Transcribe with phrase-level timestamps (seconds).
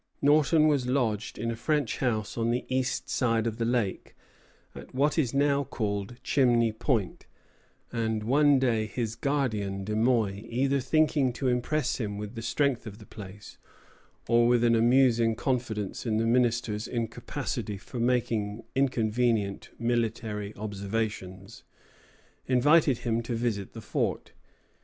[0.19, 4.15] Norton was lodged in a French house on the east side of the lake,
[4.73, 7.27] at what is now called Chimney Point;
[7.91, 12.87] and one day his guardian, De Muy, either thinking to impress him with the strength
[12.87, 13.59] of the place,
[14.27, 21.61] or with an amusing confidence in the minister's incapacity for making inconvenient military observations,
[22.47, 24.31] invited him to visit the fort.